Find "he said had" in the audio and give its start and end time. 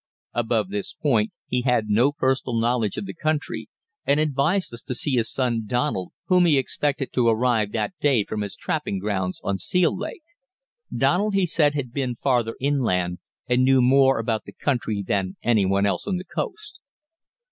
11.35-11.93